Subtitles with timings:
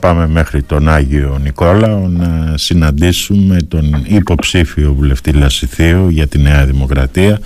[0.00, 7.40] Πάμε μέχρι τον Άγιο Νικόλαο να συναντήσουμε τον υποψήφιο βουλευτή Λασιθίου για τη Νέα Δημοκρατία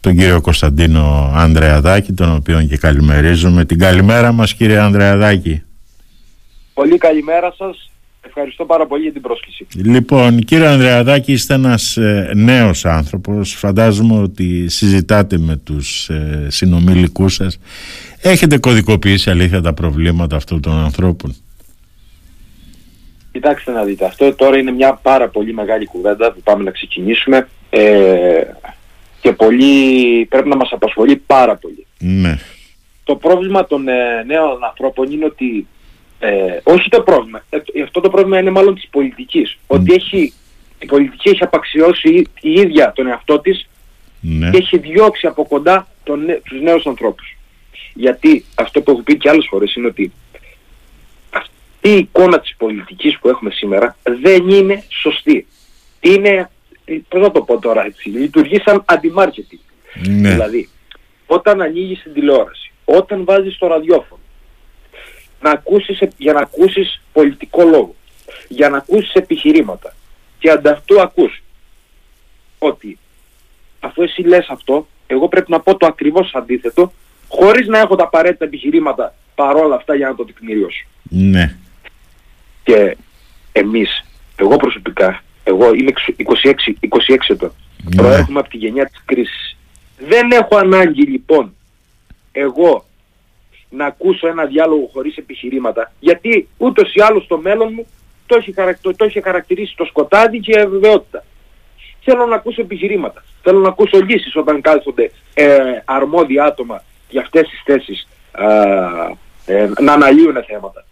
[0.00, 5.62] τον κύριο Κωνσταντίνο Ανδρεαδάκη τον οποίον και καλημερίζουμε την καλημέρα μας κύριε Ανδρεαδάκη
[6.74, 7.90] Πολύ καλημέρα σας
[8.38, 9.66] Ευχαριστώ πάρα πολύ για την πρόσκληση.
[9.74, 13.54] Λοιπόν, κύριε Ανδρεαδάκη, είστε ένας ε, νέος άνθρωπος.
[13.54, 17.58] Φαντάζομαι ότι συζητάτε με τους ε, συνομιλικούς σας.
[18.20, 21.34] Έχετε κωδικοποιήσει αλήθεια τα προβλήματα αυτών των ανθρώπων;
[23.36, 27.48] Κοιτάξτε να δείτε, αυτό τώρα είναι μια πάρα πολύ μεγάλη κουβέντα που πάμε να ξεκινήσουμε
[27.70, 28.42] ε,
[29.20, 31.86] και πολύ, πρέπει να μας απασχολεί πάρα πολύ.
[31.98, 32.38] Ναι.
[33.04, 35.66] Το πρόβλημα των ε, νέων ανθρώπων είναι ότι
[36.18, 37.44] ε, όχι το πρόβλημα.
[37.50, 39.58] Ε, αυτό το πρόβλημα είναι μάλλον της πολιτικής.
[39.66, 40.32] Ότι έχει,
[40.78, 43.68] η πολιτική έχει απαξιώσει η, ίδια τον εαυτό της
[44.20, 44.50] ναι.
[44.50, 47.36] και έχει διώξει από κοντά τον, τους νέους ανθρώπους.
[47.94, 50.12] Γιατί αυτό που έχω πει και άλλες φορές είναι ότι
[51.86, 55.46] αυτή η εικόνα της πολιτικής που έχουμε σήμερα δεν είναι σωστή.
[56.00, 56.50] Είναι,
[57.08, 59.60] πώς να το πω τώρα έτσι, λειτουργεί σαν αντιμάρκετη.
[59.94, 60.30] Ναι.
[60.30, 60.68] Δηλαδή,
[61.26, 64.20] όταν ανοίγεις την τηλεόραση, όταν βάζεις το ραδιόφωνο,
[65.40, 67.94] να ακούσεις, για να ακούσεις πολιτικό λόγο,
[68.48, 69.94] για να ακούσεις επιχειρήματα.
[70.38, 71.42] Και ανταυτού ακούς
[72.58, 72.98] ότι
[73.80, 76.92] αφού εσύ λες αυτό, εγώ πρέπει να πω το ακριβώς αντίθετο,
[77.28, 80.86] χωρίς να έχω τα απαραίτητα επιχειρήματα παρόλα αυτά για να το τεκμηριώσω.
[81.02, 81.56] Ναι.
[82.66, 82.96] Και
[83.52, 84.04] εμείς,
[84.36, 87.96] εγώ προσωπικά, εγώ είμαι 26, 26 ετών, ναι.
[87.96, 89.56] προέρχομαι από τη γενιά της κρίσης.
[89.98, 91.54] Δεν έχω ανάγκη λοιπόν
[92.32, 92.84] εγώ
[93.70, 97.86] να ακούσω ένα διάλογο χωρίς επιχειρήματα, γιατί ούτως ή άλλως το μέλλον μου
[98.26, 101.24] το έχει, το έχει χαρακτηρίσει το σκοτάδι και η αβεβαιότητα.
[102.00, 103.24] Θέλω να ακούσω επιχειρήματα.
[103.42, 108.08] Θέλω να ακούσω λύσεις όταν κάθονται ε, αρμόδια άτομα για αυτές τις θέσεις
[109.46, 110.84] ε, να αναλύουν θέματα.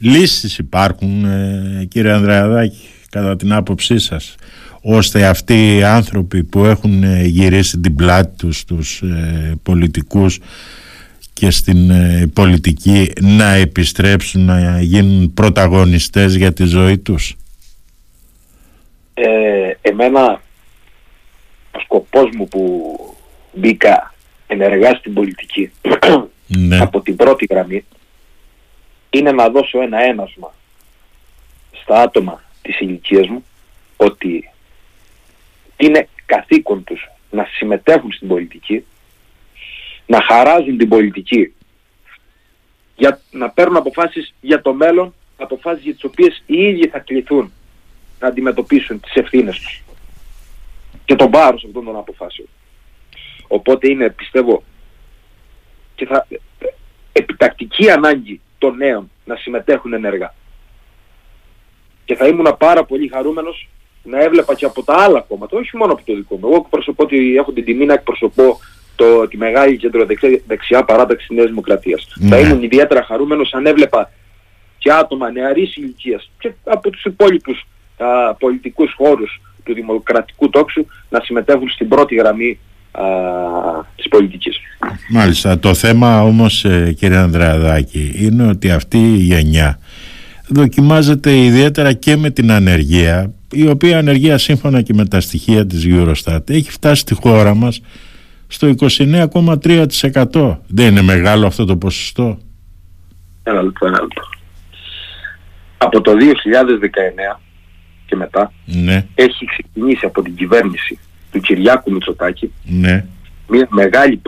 [0.00, 4.34] Λύσεις υπάρχουν ε, κύριε Ανδρεαδάκη κατά την άποψή σας
[4.82, 10.38] ώστε αυτοί οι άνθρωποι που έχουν ε, γυρίσει την πλάτη τους στους ε, πολιτικούς
[11.32, 17.36] και στην ε, πολιτική να επιστρέψουν να γίνουν πρωταγωνιστές για τη ζωή τους;
[19.14, 20.40] Ε, εμένα
[21.70, 22.94] ο σκοπός μου που
[23.52, 24.14] μπήκα
[24.46, 25.70] ενεργά στην πολιτική
[26.46, 26.78] ναι.
[26.80, 27.84] από την πρώτη γραμμή
[29.10, 30.54] είναι να δώσω ένα ένασμα
[31.72, 33.44] στα άτομα της ηλικίας μου
[33.96, 34.50] ότι
[35.76, 38.84] είναι καθήκον τους να συμμετέχουν στην πολιτική,
[40.06, 41.54] να χαράζουν την πολιτική,
[42.96, 47.52] για να παίρνουν αποφάσεις για το μέλλον, αποφάσεις για τις οποίες οι ίδιοι θα κληθούν
[48.20, 49.82] να αντιμετωπίσουν τις ευθύνες τους
[51.04, 52.48] και τον πάρος αυτών των αποφάσεων.
[53.46, 54.62] Οπότε είναι, πιστεύω,
[55.94, 56.26] και θα,
[57.12, 60.34] επιτακτική ανάγκη των νέων να συμμετέχουν ενεργά.
[62.04, 63.68] Και θα ήμουν πάρα πολύ χαρούμενος
[64.02, 66.48] να έβλεπα και από τα άλλα κόμματα, όχι μόνο από το δικό μου.
[66.48, 68.58] Εγώ εκπροσωπώ ότι έχω την τιμή να εκπροσωπώ
[68.96, 72.06] το, τη μεγάλη κεντροδεξιά δεξιά παράταξη της Νέας Δημοκρατίας.
[72.16, 72.28] Ναι.
[72.28, 74.10] Θα ήμουν ιδιαίτερα χαρούμενος αν έβλεπα
[74.78, 81.20] και άτομα νεαρής ηλικίας και από τους υπόλοιπους α, πολιτικούς χώρους του δημοκρατικού τόξου να
[81.20, 82.58] συμμετέχουν στην πρώτη γραμμή
[82.90, 83.04] α,
[83.96, 84.56] της πολιτικής.
[85.10, 85.58] Μάλιστα.
[85.58, 89.78] Το θέμα όμως ε, κύριε Ανδρεαδάκη είναι ότι αυτή η γενιά
[90.48, 95.86] δοκιμάζεται ιδιαίτερα και με την ανεργία η οποία ανεργία σύμφωνα και με τα στοιχεία της
[95.88, 97.80] Eurostat έχει φτάσει στη χώρα μας
[98.46, 100.56] στο 29,3%.
[100.66, 102.38] Δεν είναι μεγάλο αυτό το ποσοστό;
[103.42, 104.22] Ένα λεπτό, ένα λεπτό.
[105.78, 106.12] Από το
[107.34, 107.40] 2019
[108.06, 109.06] και μετά ναι.
[109.14, 110.98] έχει ξεκινήσει από την κυβέρνηση
[111.30, 113.04] του Κυριάκου Μητσοτάκη ναι.
[113.48, 114.20] μια, μεγάλη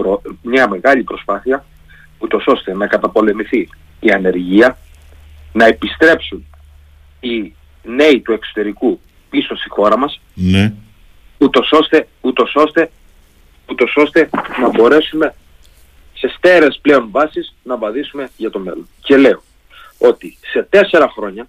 [0.42, 1.64] μια μεγάλη προσπάθεια
[2.18, 3.68] ούτως ώστε να καταπολεμηθεί
[4.00, 4.78] η ανεργία,
[5.52, 6.46] να επιστρέψουν
[7.20, 9.00] οι νέοι του εξωτερικού
[9.30, 10.72] πίσω στη χώρα μας ναι.
[11.38, 12.90] ούτως ώστε, ούτως ώστε,
[13.70, 14.30] ούτως ώστε
[14.60, 15.34] να μπορέσουμε
[16.12, 18.88] σε στέρες πλέον βάσεις να βαδίσουμε για το μέλλον.
[19.00, 19.42] Και λέω
[19.98, 21.48] ότι σε τέσσερα χρόνια,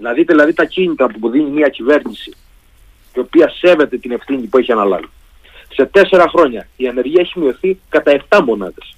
[0.00, 2.34] να δείτε δηλαδή τα κίνητρα που δίνει μια κυβέρνηση η
[3.34, 5.08] οποία σέβεται την ευθύνη που έχει αναλάβει.
[5.74, 8.96] Σε τέσσερα χρόνια η ανεργία έχει μειωθεί κατά 7 μονάδες.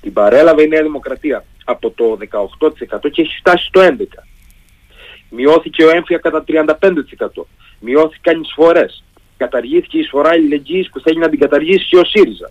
[0.00, 2.18] Την παρέλαβε η Νέα Δημοκρατία από το
[2.98, 4.04] 18% και έχει φτάσει στο 11%.
[5.30, 6.64] Μειώθηκε ο έμφυα κατά 35%.
[7.80, 9.04] Μειώθηκαν οι εισφορές.
[9.36, 12.50] Καταργήθηκε η εισφορά αλληλεγγύης που θέλει να την καταργήσει και ο ΣΥΡΙΖΑ.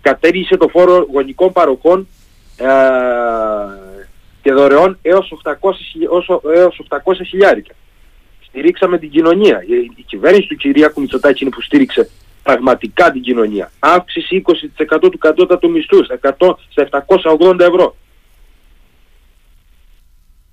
[0.00, 2.08] Κατέργησε το φόρο γονικών παροχών
[2.56, 2.66] ε,
[4.42, 5.52] και δωρεών έως 800,
[6.54, 7.74] έως 800 χιλιάρικα.
[8.52, 9.64] Στηρίξαμε την κοινωνία.
[9.66, 12.10] Η, η κυβέρνηση του Κυριάκου Μητσοτάκη είναι που στήριξε
[12.42, 13.72] πραγματικά την κοινωνία.
[13.78, 14.42] Αύξηση
[14.78, 16.18] 20% του κατώτατου μισθού στα
[17.38, 17.96] 780 ευρώ.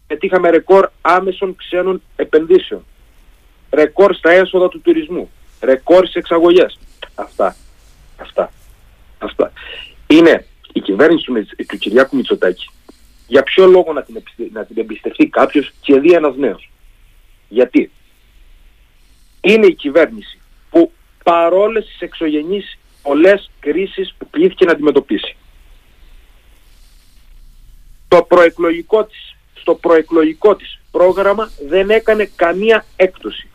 [0.07, 2.85] πετύχαμε ρεκόρ άμεσων ξένων επενδύσεων,
[3.71, 5.29] ρεκόρ στα έσοδα του τουρισμού,
[5.61, 6.79] ρεκόρ στις εξαγωγές.
[7.15, 7.55] Αυτά,
[8.17, 8.51] αυτά,
[9.17, 9.51] αυτά.
[10.07, 12.69] Είναι η κυβέρνηση του, του Κυριάκου Μητσοτάκη.
[13.27, 14.23] Για ποιο λόγο να την,
[14.53, 16.69] να την εμπιστευτεί κάποιος και δει ένας νέος.
[17.49, 17.91] Γιατί;
[19.41, 20.91] Είναι η κυβέρνηση που
[21.23, 25.35] παρόλες τις εξωγενείς πολλές κρίσεις που πλήθηκε να αντιμετωπίσει.
[28.07, 33.49] Το προεκλογικό της, στο προεκλογικό της πρόγραμμα δεν έκανε καμία έκπτωση.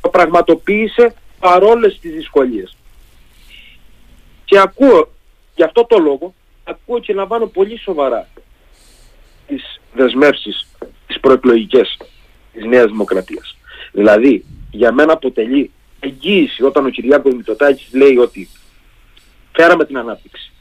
[0.00, 2.76] Το πραγματοποίησε παρόλες τις δυσκολίες.
[4.44, 5.12] Και ακούω,
[5.54, 6.34] γι' αυτό το λόγο,
[6.64, 8.28] ακούω και λαμβάνω πολύ σοβαρά
[9.46, 10.66] τις δεσμεύσεις,
[11.06, 11.96] τις προεκλογικές
[12.56, 13.56] της Νέας Δημοκρατίας.
[13.92, 15.70] Δηλαδή, για μένα αποτελεί
[16.00, 18.48] εγγύηση όταν ο Κυριάκος Μητσοτάκης λέει ότι
[19.52, 20.52] φέραμε την ανάπτυξη.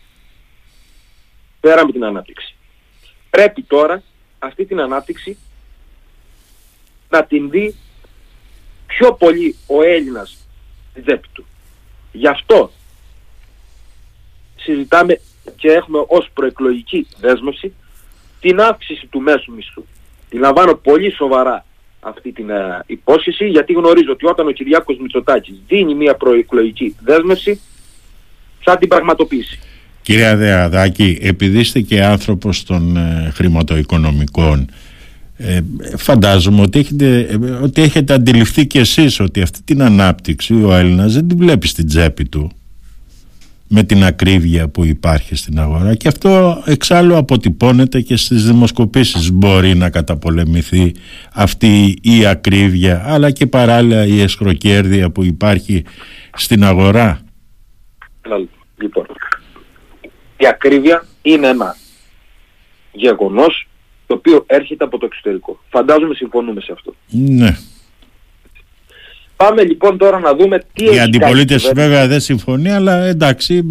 [1.61, 2.55] Φέραμε την ανάπτυξη.
[3.29, 4.03] Πρέπει τώρα
[4.39, 5.37] αυτή την ανάπτυξη
[7.09, 7.75] να την δει
[8.87, 10.47] πιο πολύ ο Έλληνας
[10.91, 11.45] στη τσέπη του.
[12.11, 12.71] Γι' αυτό
[14.55, 15.21] συζητάμε
[15.55, 17.73] και έχουμε ως προεκλογική δέσμευση
[18.39, 19.85] την αύξηση του μέσου μισθού.
[20.29, 21.65] Την λαμβάνω πολύ σοβαρά
[22.07, 27.59] αυτή την uh, υπόσχεση γιατί γνωρίζω ότι όταν ο Κυριάκος Μητσοτάκης δίνει μια προεκλογική δέσμευση
[28.59, 29.59] θα την πραγματοποιήσει.
[30.01, 34.69] Κύριε Αδεαδάκη, επειδή είστε και άνθρωπος των ε, χρηματοοικονομικών
[35.37, 35.59] ε,
[35.97, 41.13] φαντάζομαι ότι έχετε, ε, ότι έχετε αντιληφθεί κι εσείς ότι αυτή την ανάπτυξη ο Έλληνας
[41.13, 42.51] δεν την βλέπει στην τσέπη του
[43.67, 49.75] με την ακρίβεια που υπάρχει στην αγορά και αυτό εξάλλου αποτυπώνεται και στις δημοσκοπήσεις μπορεί
[49.75, 50.91] να καταπολεμηθεί
[51.33, 55.83] αυτή η ακρίβεια αλλά και παράλληλα η εσχροκέρδεια που υπάρχει
[56.33, 57.19] στην αγορά.
[58.77, 59.05] Λοιπόν,
[60.37, 61.75] η ακρίβεια είναι ένα
[62.91, 63.67] γεγονός
[64.07, 65.59] το οποίο έρχεται από το εξωτερικό.
[65.69, 66.95] Φαντάζομαι συμφωνούμε σε αυτό.
[67.09, 67.57] Ναι.
[69.37, 73.61] Πάμε λοιπόν τώρα να δούμε τι Η αντιπολίτευση βέβαια δεν συμφωνεί, αλλά εντάξει,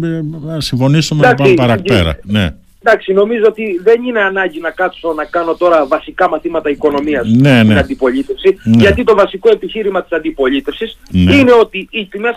[0.41, 2.17] να συμφωνήσουμε να πάμε παραπέρα.
[2.23, 2.53] Ναι.
[2.83, 7.57] Εντάξει, νομίζω ότι δεν είναι ανάγκη να κάτσω να κάνω τώρα βασικά μαθήματα οικονομίας ναι,
[7.57, 7.79] στην ναι.
[7.79, 8.81] αντιπολίτευση, ναι.
[8.81, 11.35] γιατί το βασικό επιχείρημα της αντιπολίτευσης ναι.
[11.35, 12.35] είναι ότι οι τιμές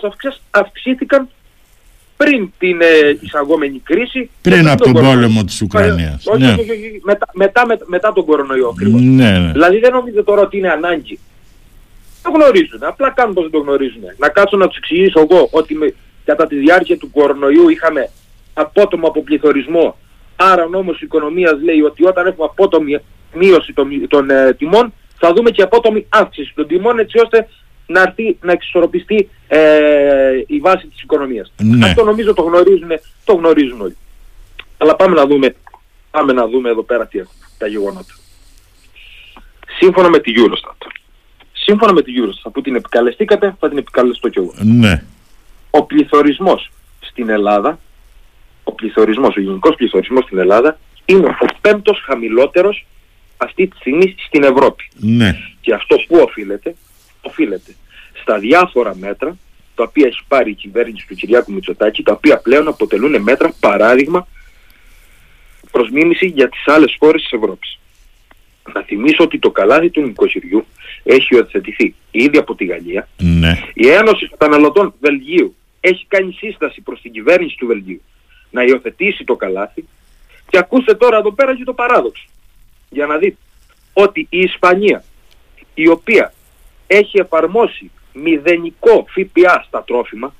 [0.51, 1.29] αυξήθηκαν
[2.17, 4.29] πριν την ε, εισαγόμενη κρίση.
[4.41, 6.25] Πριν από τον, τον πόλεμο της Ουκρανίας.
[6.25, 6.51] Όχι, ναι.
[6.51, 9.01] όχι, όχι, μετά, μετά, μετά, τον κορονοϊό ακριβώς.
[9.01, 9.51] Ναι, ναι.
[9.51, 11.19] Δηλαδή δεν νομίζω τώρα ότι είναι ανάγκη
[12.23, 12.83] το γνωρίζουν.
[12.83, 14.03] Απλά κάνουν πως δεν το γνωρίζουν.
[14.17, 15.93] Να κάτσω να τους εξηγήσω εγώ ότι με,
[16.25, 18.09] κατά τη διάρκεια του κορονοϊού είχαμε
[18.53, 19.97] απότομο αποπληθωρισμό.
[20.35, 22.99] Άρα ο νόμος οικονομίας λέει ότι όταν έχουμε απότομη
[23.33, 27.47] μείωση των, των ε, τιμών θα δούμε και απότομη αύξηση των τιμών έτσι ώστε
[27.85, 31.53] να έρθει να εξισορροπιστεί ε, η βάση της οικονομίας.
[31.61, 31.85] Ναι.
[31.85, 32.89] Αυτό νομίζω το γνωρίζουν,
[33.23, 33.97] το γνωρίζουν όλοι.
[34.77, 35.55] Αλλά πάμε να δούμε,
[36.11, 38.13] πάμε να δούμε εδώ πέρα τι έχουμε, τα γεγονότα.
[39.79, 40.87] Σύμφωνα με τη Eurostat,
[41.69, 44.53] σύμφωνα με τη Eurostat που την επικαλεστήκατε θα την επικαλεστώ κι εγώ.
[44.57, 45.03] Ναι.
[45.69, 47.79] Ο πληθωρισμός στην Ελλάδα,
[48.63, 52.85] ο πληθωρισμός, ο γενικός πληθωρισμός στην Ελλάδα είναι ο πέμπτος χαμηλότερος
[53.37, 54.89] αυτή τη στιγμή στην Ευρώπη.
[54.99, 55.35] Ναι.
[55.61, 56.75] Και αυτό που οφείλεται,
[57.21, 57.75] οφείλεται
[58.21, 59.37] στα διάφορα μέτρα
[59.75, 64.27] τα οποία έχει πάρει η κυβέρνηση του Κυριάκου Μητσοτάκη, τα οποία πλέον αποτελούν μέτρα παράδειγμα
[65.71, 67.79] προς μίμηση για τις άλλες χώρες της Ευρώπης.
[68.73, 70.65] Να θυμίσω ότι το καλάδι του νοικοκυριού
[71.03, 73.07] έχει υιοθετηθεί ήδη από τη Γαλλία.
[73.17, 73.61] Ναι.
[73.73, 78.01] Η Ένωση Καταναλωτών Βελγίου έχει κάνει σύσταση προς την κυβέρνηση του Βελγίου
[78.51, 79.85] να υιοθετήσει το καλάθι.
[80.49, 82.27] Και ακούστε τώρα εδώ πέρα και το παράδοξο.
[82.89, 83.37] Για να δείτε
[83.93, 85.03] ότι η Ισπανία
[85.73, 86.33] η οποία
[86.87, 90.33] έχει εφαρμόσει μηδενικό ΦΠΑ στα τρόφιμα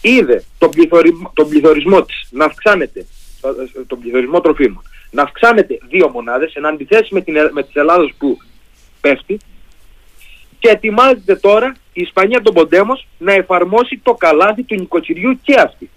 [0.00, 3.06] είδε τον πληθωρισμό, τον πληθωρισμό της να αυξάνεται
[3.86, 4.82] τον πληθωρισμό τροφίμων
[5.12, 8.38] να αυξάνεται δύο μονάδες εν αντιθέσει με, την, με τις Ελλάδες που
[9.00, 9.38] πέφτει
[10.58, 15.90] και ετοιμάζεται τώρα η Ισπανία των Ποντέμος να εφαρμόσει το καλάθι του νοικοκυριού και αυτή.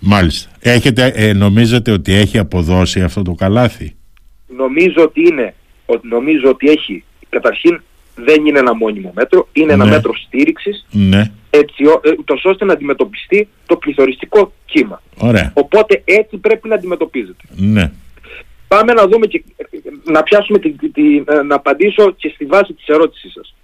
[0.00, 0.50] Μάλιστα.
[0.60, 3.96] Έχετε, ε, νομίζετε ότι έχει αποδώσει αυτό το καλάθι;
[4.46, 5.54] Νομίζω ότι είναι,
[6.02, 7.82] νομίζω ότι έχει, καταρχήν
[8.14, 9.90] δεν είναι ένα μόνιμο μέτρο, είναι ένα ναι.
[9.90, 11.32] μέτρο στήριξης, ναι.
[11.56, 15.02] Έτσι ε, ώστε να αντιμετωπιστεί το πληθωριστικό κύμα.
[15.16, 15.52] Ωραία.
[15.54, 17.44] Οπότε έτσι πρέπει να αντιμετωπίζεται.
[17.56, 17.92] Ναι.
[18.68, 19.44] Πάμε να δούμε και
[20.04, 23.54] να πιάσουμε τη, τη, να απαντήσω και στη βάση της ερώτησής σας.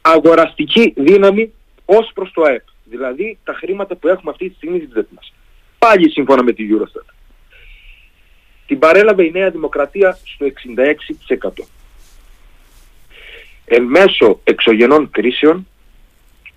[0.00, 1.52] Αγοραστική δύναμη
[1.84, 2.62] ως προς το ΑΕΠ.
[2.84, 5.32] Δηλαδή τα χρήματα που έχουμε αυτή τη στιγμή στην τσέπη μας.
[5.78, 7.14] Πάλι σύμφωνα με τη Eurostat.
[8.66, 11.64] Την παρέλαβε η Νέα Δημοκρατία στο 66%.
[13.64, 15.66] Εν μέσω εξωγενών κρίσεων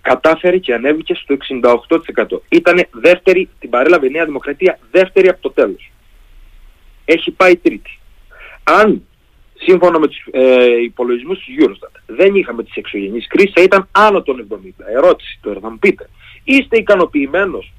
[0.02, 1.38] κατάφερε και ανέβηκε στο
[2.32, 2.40] 68%.
[2.50, 5.92] Ήτανε δεύτερη, την παρέλαβε η Νέα Δημοκρατία δεύτερη από το τέλος
[7.06, 8.00] έχει πάει τρίτη.
[8.64, 9.02] Αν
[9.54, 14.22] σύμφωνα με τους ε, υπολογισμούς του Eurostat δεν είχαμε τις εξωγενείς κρίσεις θα ήταν άνω
[14.22, 14.56] των 70.
[14.96, 16.10] Ερώτηση τώρα θα μου πείτε.
[16.44, 17.74] Είστε ικανοποιημένος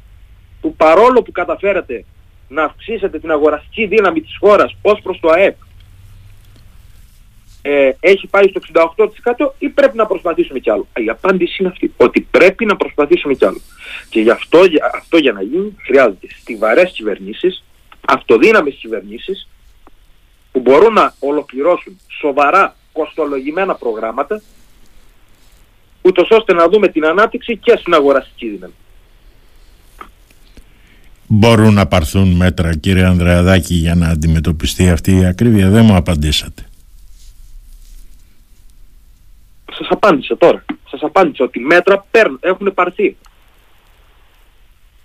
[0.60, 2.04] που παρόλο που καταφέρατε
[2.48, 5.56] να αυξήσετε την αγοραστική δύναμη της χώρας ως προς το ΑΕΠ
[7.62, 8.60] ε, έχει πάει στο
[8.96, 13.34] 68% ή πρέπει να προσπαθήσουμε κι άλλο; Η απάντηση είναι αυτή, ότι πρέπει να προσπαθήσουμε
[13.34, 13.60] κι άλλο.
[14.08, 14.60] Και γι' αυτό,
[14.94, 17.64] αυτό για να γίνει χρειάζεται στιβαρές κυβερνήσεις,
[18.08, 19.48] αυτοδύναμες κυβερνήσεις
[20.52, 24.42] που μπορούν να ολοκληρώσουν σοβαρά κοστολογημένα προγράμματα
[26.02, 28.72] ούτως ώστε να δούμε την ανάπτυξη και στην αγοραστική δύναμη.
[31.26, 36.66] Μπορούν να πάρθουν μέτρα κύριε Ανδρεαδάκη για να αντιμετωπιστεί αυτή η ακρίβεια; Δεν μου απαντήσατε.
[39.82, 40.64] Σας απάντησα τώρα.
[40.90, 43.16] Σας απάντησα ότι μέτρα παίρνουν, έχουν πάρθει.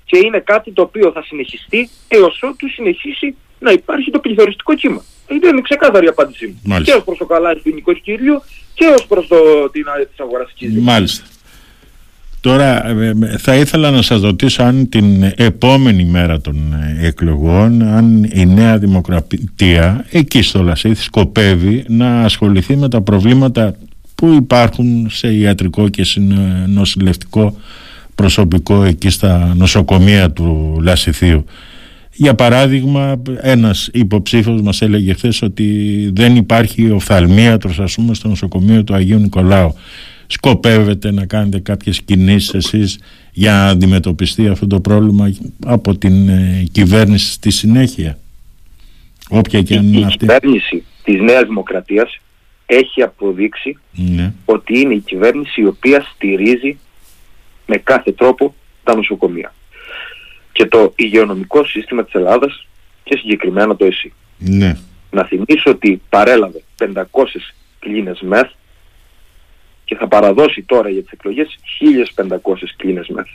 [0.06, 5.02] Και είναι κάτι το οποίο θα συνεχιστεί έως ότου συνεχίσει να υπάρχει το πληθωριστικό κύμα.
[5.28, 6.60] Είναι, είναι ξεκάθαρη η απάντησή μου.
[6.64, 6.92] Μάλιστα.
[6.92, 8.42] Και ως προς το καλά του νοικοκυριού
[8.74, 9.28] και ως προς
[9.72, 11.26] την της αγοραστική Μάλιστα.
[12.42, 17.82] Τώρα ε, ε, θα ήθελα να σας ρωτήσω αν την επόμενη μέρα των ε, εκλογών
[17.82, 23.76] αν η Νέα Δημοκρατία εκεί στο Λασίθ σκοπεύει να ασχοληθεί με τα προβλήματα
[24.18, 26.20] που υπάρχουν σε ιατρικό και σε
[26.68, 27.58] νοσηλευτικό
[28.16, 31.46] προσωπικό εκεί στα νοσοκομεία του Λασιθίου.
[32.14, 35.66] Για παράδειγμα, ένας υποψήφιος μας έλεγε χθες ότι
[36.16, 39.74] δεν υπάρχει οφθαλμίατρος ας πούμε στο νοσοκομείο του Αγίου Νικολάου.
[40.28, 43.00] Σκοπεύετε να κάνετε κάποιες κινήσεις εσείς
[43.32, 45.34] για να αντιμετωπιστεί αυτό το πρόβλημα
[45.66, 48.18] από την ε, κυβέρνηση στη συνέχεια;
[49.30, 50.26] Όποια και αν είναι αυτή.
[50.26, 52.20] Η κυβέρνηση της Νέας Δημοκρατίας
[52.70, 54.34] έχει αποδείξει ναι.
[54.46, 56.78] ότι είναι η κυβέρνηση η οποία στηρίζει
[57.66, 59.54] με κάθε τρόπο τα νοσοκομεία
[60.52, 62.68] και το υγειονομικό σύστημα της Ελλάδας
[63.04, 64.14] και συγκεκριμένα το ΕΣΥ.
[64.38, 64.78] Ναι.
[65.12, 67.04] Να θυμίσω ότι παρέλαβε 500
[67.80, 68.50] κλίνες μεθ
[69.86, 71.60] και θα παραδώσει τώρα για τις εκλογές
[72.18, 72.36] 1500
[72.78, 73.28] κλίνες μεθ.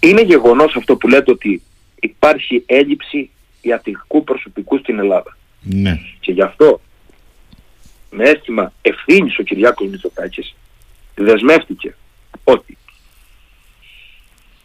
[0.00, 1.62] Είναι γεγονός αυτό που λέτε ότι
[2.00, 5.36] υπάρχει έλλειψη ιατρικού προσωπικού στην Ελλάδα.
[5.62, 6.00] Ναι.
[6.20, 6.80] Και γι' αυτό
[8.16, 10.54] με αίσθημα ευθύνης ο Κυριάκος Μητσοτάκης
[11.14, 11.96] δεσμεύτηκε
[12.44, 12.78] ότι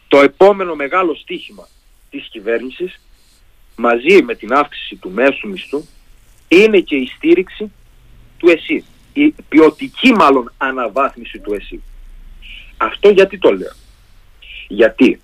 [0.08, 1.68] το επόμενο μεγάλο στίχημα
[2.10, 3.00] της κυβέρνησης
[3.76, 5.84] μαζί με την αύξηση του μέσου μισθού
[6.48, 7.72] είναι και η στήριξη
[8.38, 8.84] του ΕΣΥ.
[9.12, 11.82] Η ποιοτική μάλλον αναβάθμιση του ΕΣΥ.
[12.76, 13.74] Αυτό γιατί το λέω.
[14.68, 15.20] Γιατί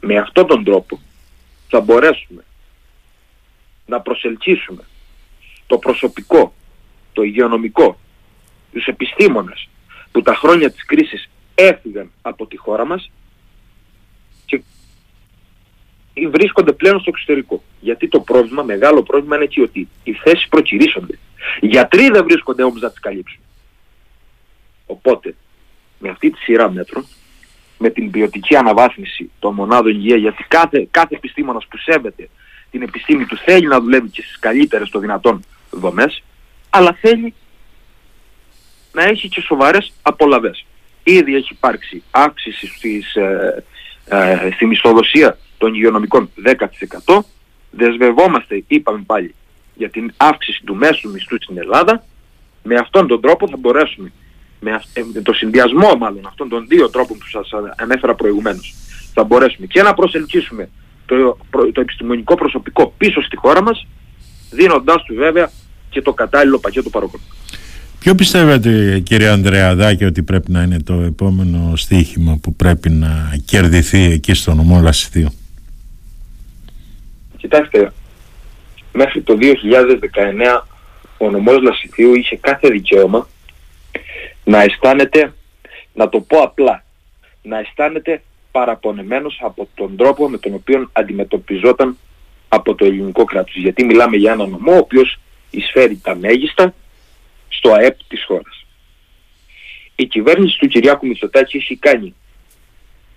[0.00, 1.00] με αυτόν τον τρόπο
[1.68, 2.44] θα μπορέσουμε
[3.86, 4.82] να προσελκύσουμε
[5.66, 6.54] το προσωπικό,
[7.20, 7.98] το υγειονομικό,
[8.72, 9.68] τους επιστήμονες
[10.12, 13.10] που τα χρόνια της κρίσης έφυγαν από τη χώρα μας
[16.30, 17.62] βρίσκονται πλέον στο εξωτερικό.
[17.80, 21.18] Γιατί το πρόβλημα, μεγάλο πρόβλημα είναι εκεί ότι οι θέσεις προκυρήσονται.
[21.60, 23.40] Οι γιατροί δεν βρίσκονται όμως να τις καλύψουν.
[24.86, 25.34] Οπότε,
[25.98, 27.06] με αυτή τη σειρά μέτρων,
[27.78, 32.28] με την ποιοτική αναβάθμιση των μονάδων υγεία, γιατί κάθε, κάθε επιστήμονας που σέβεται
[32.70, 36.22] την επιστήμη του θέλει να δουλεύει και στις καλύτερες των δυνατών δομές,
[36.70, 37.34] αλλά θέλει
[38.92, 40.64] να έχει και σοβαρές απολαβές.
[41.02, 43.64] Ήδη έχει υπάρξει αύξηση στις, ε,
[44.04, 47.24] ε, στη μισθοδοσία των υγειονομικών 10%.
[47.70, 49.34] Δεσμευόμαστε, είπαμε πάλι,
[49.74, 52.04] για την αύξηση του μέσου μισθού στην Ελλάδα.
[52.62, 54.12] Με αυτόν τον τρόπο θα μπορέσουμε,
[54.60, 58.74] με ε, το συνδυασμό μάλλον αυτών των δύο τρόπων που σας ανέφερα προηγουμένως,
[59.14, 60.68] θα μπορέσουμε και να προσελκύσουμε
[61.06, 61.38] το,
[61.72, 63.86] το επιστημονικό προσωπικό πίσω στη χώρα μας,
[64.50, 65.50] δίνοντάς του βέβαια
[65.90, 67.20] και το κατάλληλο πακέτο παρόκων.
[68.00, 74.02] Ποιο πιστεύετε κύριε Ανδρεαδάκη ότι πρέπει να είναι το επόμενο στοίχημα που πρέπει να κερδιθεί
[74.02, 75.28] εκεί στο νομό Λασιθίου.
[77.36, 77.92] Κοιτάξτε,
[78.92, 80.62] μέχρι το 2019
[81.18, 83.28] ο νομός Λασιθίου είχε κάθε δικαίωμα
[84.44, 85.32] να αισθάνεται,
[85.92, 86.84] να το πω απλά,
[87.42, 91.96] να αισθάνεται παραπονεμένος από τον τρόπο με τον οποίο αντιμετωπιζόταν
[92.48, 93.56] από το ελληνικό κράτος.
[93.56, 95.18] Γιατί μιλάμε για έναν νομό ο οποίος
[95.50, 96.74] εισφέρει τα μέγιστα
[97.48, 98.66] στο ΑΕΠ της χώρας.
[99.94, 102.14] Η κυβέρνηση του Κυριάκου Μητσοτάκη έχει κάνει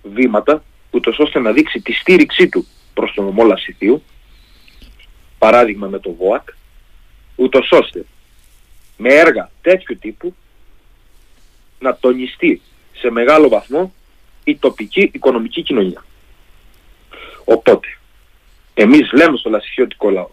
[0.03, 4.03] βήματα ούτως ώστε να δείξει τη στήριξή του προς τον νομό Λασιθίου
[5.37, 6.49] παράδειγμα με το ΒΟΑΚ,
[7.35, 8.05] ούτως ώστε
[8.97, 10.35] με έργα τέτοιου τύπου
[11.79, 12.61] να τονιστεί
[12.93, 13.93] σε μεγάλο βαθμό
[14.43, 16.05] η τοπική οικονομική κοινωνία.
[17.43, 17.87] Οπότε,
[18.73, 20.29] εμείς λέμε στο λασιχιώτικο λαό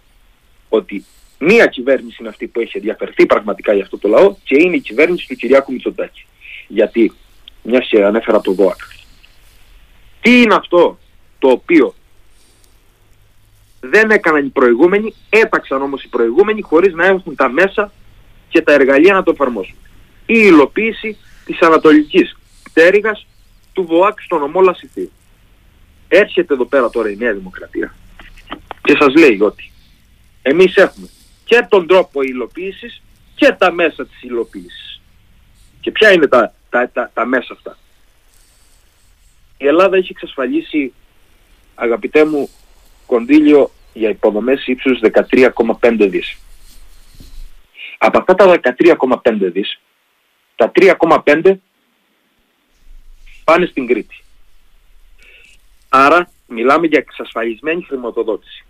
[0.68, 1.04] ότι
[1.42, 4.80] μία κυβέρνηση είναι αυτή που έχει ενδιαφερθεί πραγματικά για αυτό το λαό και είναι η
[4.80, 6.26] κυβέρνηση του Κυριάκου Μητσοτάκη.
[6.68, 7.12] Γιατί,
[7.62, 8.78] μια και ανέφερα το ΒΟΑΚ,
[10.20, 10.98] τι είναι αυτό
[11.38, 11.94] το οποίο
[13.80, 17.92] δεν έκαναν οι προηγούμενοι, έπαξαν όμως οι προηγούμενοι χωρίς να έχουν τα μέσα
[18.48, 19.76] και τα εργαλεία να το εφαρμόσουν.
[20.26, 23.26] Η υλοποίηση της ανατολικής πτέρυγας
[23.72, 25.12] του ΒΟΑΚ στον ομό Λασιθίου.
[26.08, 27.94] Έρχεται εδώ πέρα τώρα η Νέα Δημοκρατία
[28.82, 29.70] και σας λέει ότι
[30.42, 31.08] εμείς έχουμε
[31.50, 33.02] και τον τρόπο υλοποίησης
[33.34, 35.00] και τα μέσα της υλοποίησης.
[35.80, 37.78] Και ποια είναι τα, τα, τα, τα μέσα αυτά.
[39.58, 40.92] Η Ελλάδα έχει εξασφαλίσει,
[41.74, 42.50] αγαπητέ μου,
[43.06, 46.38] κονδύλιο για υποδομές ύψους 13,5 δις.
[47.98, 49.80] Από αυτά τα 13,5 δις,
[50.56, 51.54] τα 3,5
[53.44, 54.22] πάνε στην Κρήτη.
[55.88, 58.64] Άρα μιλάμε για εξασφαλισμένη χρηματοδότηση.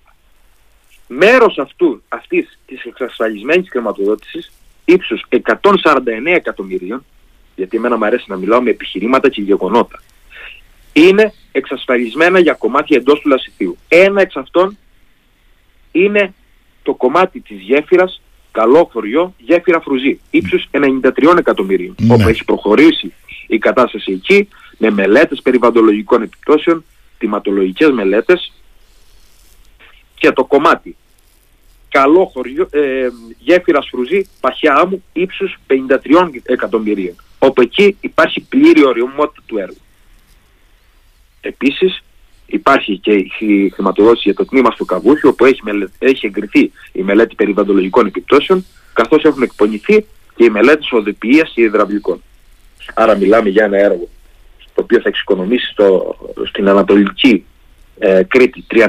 [1.12, 4.52] Μέρος αυτού, αυτής της εξασφαλισμένης χρηματοδότησης
[4.84, 7.04] ύψους 149 εκατομμυρίων,
[7.56, 10.02] γιατί εμένα μου αρέσει να μιλάω με επιχειρήματα και γεγονότα,
[10.92, 13.76] είναι εξασφαλισμένα για κομμάτια εντός του λασιθίου.
[13.88, 14.78] Ένα εξ αυτών
[15.92, 16.34] είναι
[16.82, 22.14] το κομμάτι της γέφυρας καλό χωριό, γέφυρα Φρουζή, ύψους 93 εκατομμυρίων, ναι.
[22.14, 23.12] όπου έχει προχωρήσει
[23.46, 24.48] η κατάσταση εκεί
[24.78, 26.84] με μελέτες περιβαλλοντολογικών επιπτώσεων,
[27.18, 28.52] τιματολογικές μελέτες
[30.14, 30.96] και το κομμάτι
[31.90, 39.42] καλό χωριό, ε, γέφυρα Φρουζή, παχιά άμμου, ύψους 53 εκατομμυρίων, όπου εκεί υπάρχει πλήρη οριομότητα
[39.46, 39.80] του έργου.
[41.40, 42.02] Επίσης
[42.46, 45.60] υπάρχει και η χρηματοδότηση για το τμήμα στο Καβούχιο όπου έχει,
[45.98, 52.22] έχει εγκριθεί η μελέτη περιβαλλοντολογικών επιπτώσεων καθώς έχουν εκπονηθεί και οι μελέτες οδηπίας και υδραυλικών.
[52.94, 54.08] Άρα μιλάμε για ένα έργο
[54.74, 56.16] το οποίο θα εξοικονομήσει στο,
[56.48, 57.44] στην Ανατολική
[57.98, 58.86] ε, Κρήτη 32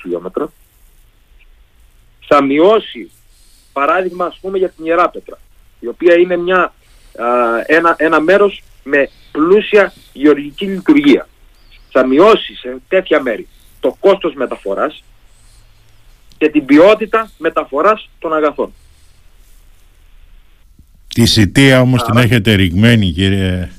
[0.00, 0.52] χιλιόμετρα
[2.26, 3.10] θα μειώσει
[3.72, 5.38] παράδειγμα ας πούμε για την Ιεράπετρα
[5.80, 6.74] η οποία είναι μια,
[7.66, 11.28] ένα, ένα μέρος με πλούσια γεωργική λειτουργία
[11.90, 13.48] θα μειώσει σε τέτοια μέρη
[13.80, 15.04] το κόστος μεταφοράς
[16.38, 18.72] και την ποιότητα μεταφοράς των αγαθών.
[21.14, 23.70] Τη σιτία όμως την έχετε ρηγμένη κύριε,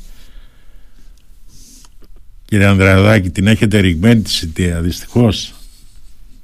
[2.45, 5.54] κύριε Ανδρεαδάκη, την έχετε ρηγμένη τη σιτία δυστυχώς.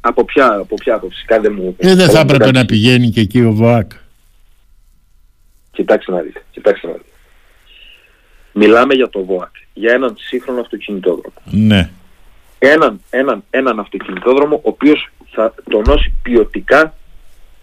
[0.02, 1.76] Από ποια, από ποια άποψη, κάντε μου...
[1.78, 3.92] Ε, δεν θα έπρεπε να πηγαίνει και εκεί ο ΒΟΑΚ.
[5.72, 7.06] Κοιτάξτε να δείτε, κοιτάξτε να δείτε.
[8.54, 11.36] Μιλάμε για το ΒΟΑΚ, για έναν σύγχρονο αυτοκινητόδρομο.
[11.44, 11.90] Ναι.
[12.60, 16.96] Έναν, έναν, έναν αυτοκινητόδρομο ο οποίος θα τονώσει ποιοτικά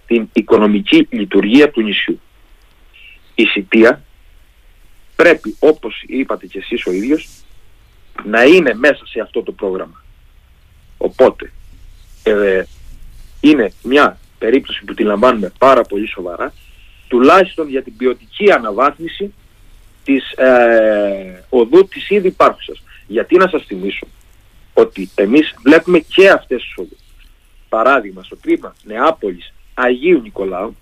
[0.07, 2.21] την οικονομική λειτουργία του νησιού.
[3.35, 4.03] Η Σιτία
[5.17, 7.29] πρέπει, όπως είπατε και εσείς ο ίδιος,
[8.25, 10.03] να είναι μέσα σε αυτό το πρόγραμμα.
[10.97, 11.53] Οπότε,
[12.29, 12.67] ε,
[13.41, 16.53] είναι μια περίπτωση που την λαμβάνουμε πάρα πολύ σοβαρά,
[17.09, 19.35] τουλάχιστον για την ποιοτική αναβάθμιση
[20.05, 22.83] της ε, οδού της ήδη υπάρχουσας.
[23.07, 24.07] Γιατί να σας θυμίσω
[24.75, 26.99] ότι εμείς βλέπουμε και αυτές τις οδούς.
[27.69, 30.77] Παράδειγμα, στο τμήμα Νεάπολης Αγίου Νικολάου,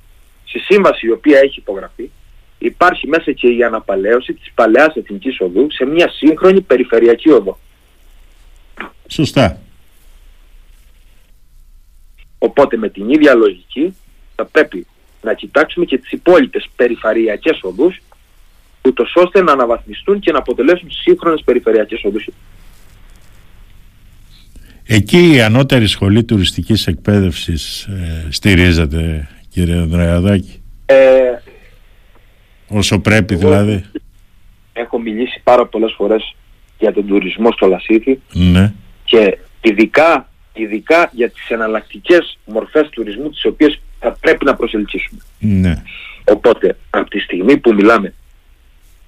[0.45, 2.11] στη σύμβαση η οποία έχει υπογραφεί,
[2.59, 7.59] υπάρχει μέσα και η αναπαλαίωση της παλαιάς εθνικής οδού σε μια σύγχρονη περιφερειακή οδό.
[9.07, 9.61] Σωστά.
[12.47, 13.97] Οπότε με την ίδια λογική
[14.35, 14.87] θα πρέπει
[15.23, 18.01] να κοιτάξουμε και τις υπόλοιπες περιφερειακές οδούς
[18.87, 22.29] ούτως ώστε να αναβαθμιστούν και να αποτελέσουν σύγχρονες περιφερειακές οδούς.
[24.85, 30.97] Εκεί η ανώτερη σχολή τουριστικής εκπαίδευσης ε, στηρίζεται κύριε Ανδρεαδάκη; Ε,
[32.69, 33.85] Όσο πρέπει δηλαδή.
[34.73, 36.35] Έχω μιλήσει πάρα πολλές φορές
[36.79, 38.73] για τον τουρισμό στο Λασίθι ναι.
[39.05, 45.21] και ειδικά, ειδικά για τις εναλλακτικές μορφές τουρισμού τις οποίες θα πρέπει να προσελκύσουμε.
[45.39, 45.83] Ναι.
[46.25, 48.15] Οπότε από τη στιγμή που μιλάμε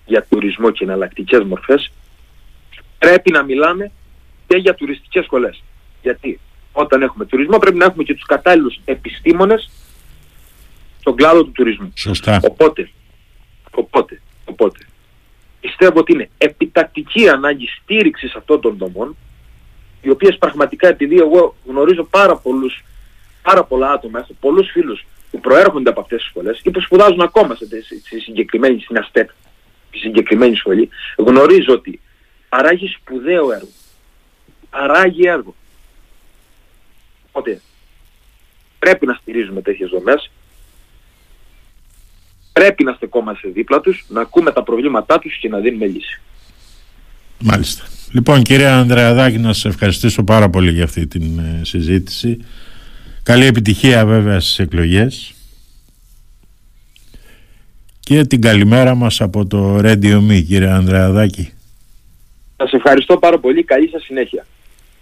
[0.07, 1.93] για τουρισμό και εναλλακτικές μορφές
[2.99, 3.91] πρέπει να μιλάμε
[4.47, 5.63] και για τουριστικές σχολές.
[6.03, 6.41] Γιατί
[6.73, 9.71] όταν έχουμε τουρισμό πρέπει να έχουμε και τους κατάλληλους επιστήμονες
[11.01, 11.93] στον κλάδο του τουρισμού.
[11.95, 12.41] Σωστά.
[12.45, 12.91] Οπότε,
[13.71, 14.87] οπότε, οπότε
[15.61, 19.17] πιστεύω ότι είναι επιτακτική ανάγκη στήριξης αυτών των δομών
[20.01, 22.83] οι οποίες πραγματικά επειδή εγώ γνωρίζω πάρα πολλούς
[23.43, 27.21] πάρα πολλά άτομα, έχω πολλούς φίλους που προέρχονται από αυτές τις σχολές ή που σπουδάζουν
[27.21, 27.67] ακόμα σε,
[28.21, 29.29] συγκεκριμένη στην ΑΣΤΕΠ
[29.91, 32.01] τη συγκεκριμένη σχολή, γνωρίζω ότι
[32.49, 33.69] παράγει σπουδαίο έργο.
[34.71, 35.55] Παράγει έργο.
[37.29, 37.61] Οπότε
[38.79, 40.31] πρέπει να στηρίζουμε τέτοιες δομές,
[42.53, 46.21] πρέπει να στεκόμαστε δίπλα τους, να ακούμε τα προβλήματά τους και να δίνουμε λύση.
[47.39, 47.85] Μάλιστα.
[48.13, 52.45] Λοιπόν κύριε Ανδρεαδάκη να σας ευχαριστήσω πάρα πολύ για αυτή την ε, συζήτηση.
[53.23, 55.35] Καλή επιτυχία βέβαια στις εκλογές
[58.01, 61.53] και την καλημέρα μας από το Radio Me κύριε Ανδρεαδάκη.
[62.57, 63.65] Σας ευχαριστώ πάρα πολύ.
[63.65, 64.47] Καλή σας συνέχεια.